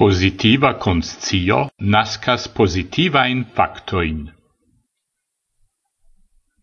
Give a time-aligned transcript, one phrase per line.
[0.00, 1.56] Positiva conscio
[1.94, 4.20] nascas positivain factoin.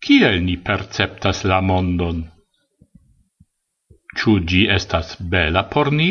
[0.01, 2.23] Kiel ni perceptas la mondon?
[4.17, 6.07] Ciu gi estas bela por ni?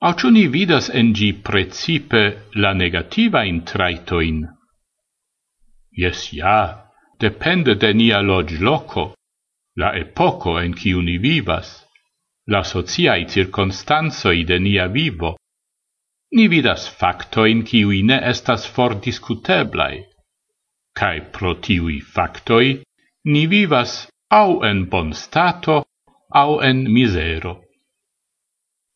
[0.00, 2.22] Au ciu ni vidas en gi precipe
[2.62, 4.40] la negativain traitoin?
[6.02, 6.90] Yes, ja,
[7.20, 9.04] depende de nia log loco,
[9.78, 11.70] la epoco en ciu ni vivas,
[12.50, 15.36] la sociai circonstanzoi de nia vivo,
[16.32, 19.96] ni vidas factoin kiui ne estas for discuteblai,
[20.98, 22.70] cae pro tiui factoi
[23.32, 23.92] ni vivas
[24.40, 25.76] au en bon stato,
[26.42, 27.54] au en misero.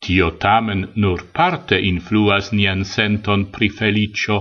[0.00, 4.38] Tio tamen nur parte influas nian senton pri felicio,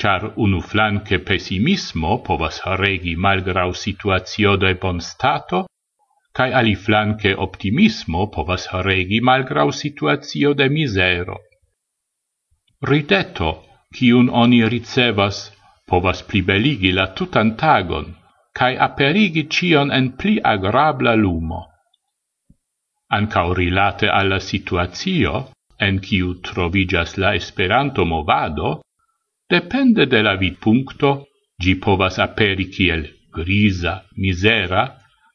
[0.00, 5.66] char unu flanque pessimismo povas regi malgrau situatio de bon stato,
[6.36, 11.38] cae ali flanque optimismo povas regi malgrau situatio de misero.
[12.82, 13.50] Rideto,
[13.92, 15.50] kiun oni ricevas,
[15.86, 18.14] povas plibeligi la tutan tagon,
[18.56, 21.60] cae aperigi cion en pli agrabla lumo.
[23.10, 28.70] Ancao rilate alla situazio, en ciu trovigas la Esperanto movado,
[29.50, 31.10] depende de la vidpunkto,
[31.62, 34.84] gi povas aperi kiel grisa, misera,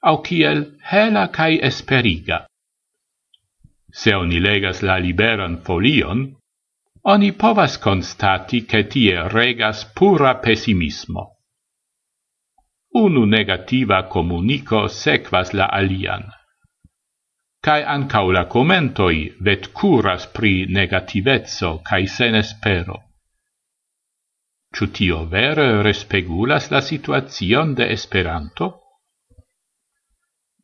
[0.01, 2.45] au kiel hela cae esperiga.
[3.91, 6.25] Se oni legas la liberan folion,
[7.07, 11.37] oni povas constati che tie regas pura pessimismo.
[12.97, 16.23] Unu negativa comunico sequas la alian.
[17.61, 23.03] Cai ancau la commentoi vet curas pri negativezzo cae sen espero.
[24.73, 28.84] Ciutio vere respegulas la situazion de Esperanto?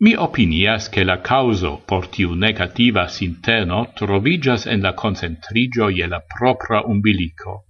[0.03, 6.19] Mi opinias che la causo por tiu negativa sinteno trovigas en la concentrigio je la
[6.25, 7.65] propra umbilico.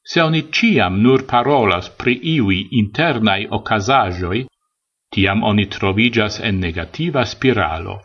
[0.00, 4.44] Se oni ciam nur parolas pri iui internai ocasagioi,
[5.10, 7.96] tiam oni trovigas en negativa spiralo.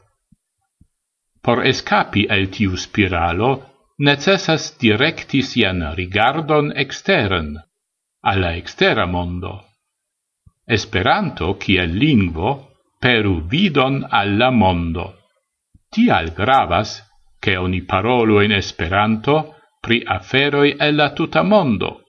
[1.41, 3.51] Por escapi el tiu spiralo,
[3.99, 7.53] necessas directi sian rigardon exteren,
[8.21, 9.53] alla extera mondo.
[10.65, 12.66] Esperanto, kiel lingvo,
[12.99, 15.13] peru vidon alla mondo.
[15.89, 17.01] Tial gravas
[17.39, 22.03] che oni parolu in Esperanto pri aferoi el la tuta mondo,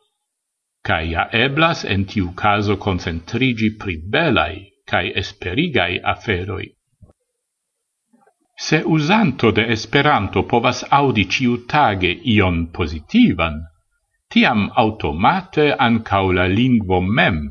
[0.82, 6.66] cae ja eblas en tiu caso concentrigi pri belai cae esperigai aferoi.
[8.56, 13.60] Se usanto de Esperanto povas audi ciu tage ion positivan,
[14.28, 17.46] tiam automate ancau la lingvo mem,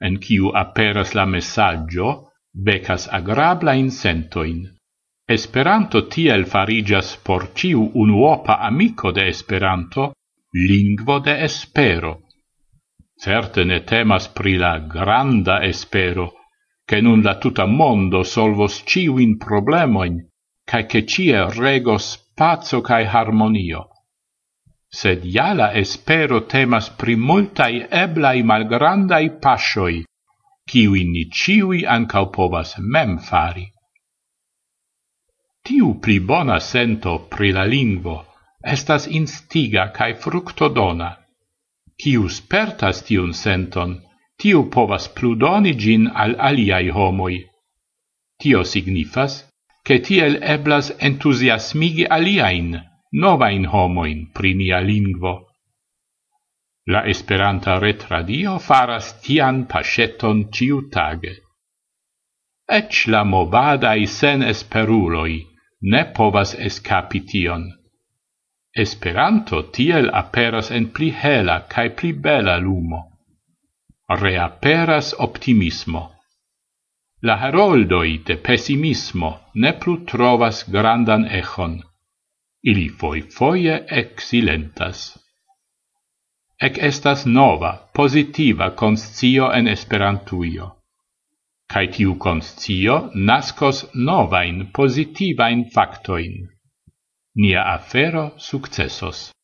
[0.00, 2.25] en ciu aperas la messaggio,
[2.56, 4.64] becas agrabla insentoin.
[5.28, 10.14] Esperanto tiel farigas por ciu unuopa amico de Esperanto,
[10.52, 12.22] lingvo de espero.
[13.18, 16.32] Certe ne temas pri la granda espero,
[16.86, 20.16] che nun la tuta mondo solvos ciuin problemoin,
[20.64, 23.88] cae che cie regos pazzo cae harmonio.
[24.88, 30.04] Sed ja la espero temas pri multai eblai malgrandai pascioi,
[30.70, 33.66] kiui ni ciui ancau povas mem fari.
[35.66, 38.16] Tiu pli bona sento pri la lingvo
[38.66, 41.10] estas instiga cae fructodona.
[42.02, 44.00] Ciu spertas tiun senton,
[44.40, 47.38] tiu povas pludoni gin al aliai homoi.
[48.40, 49.46] Tio signifas,
[49.86, 52.74] che tiel eblas entusiasmigi aliain,
[53.12, 55.45] novain homoin pri nia lingvo.
[56.94, 61.32] La Esperanta retradio faras tian paŝeton ĉiutage.
[62.76, 65.34] Ec la movadai sen esperuloi
[65.94, 67.66] ne povas escapition.
[68.84, 73.02] Esperanto tiel aperas en pli hela cae pli bela lumo.
[74.22, 76.06] Reaperas optimismo.
[77.22, 81.80] La heroldoi de pessimismo ne plu trovas grandan echon.
[82.62, 85.25] Ili foi foie exilentas
[86.58, 90.72] ec estas nova, positiva conscio en esperantuio.
[91.68, 96.48] Cai tiu conscio nascos novain positivain factoin.
[97.36, 99.35] Nia afero successos.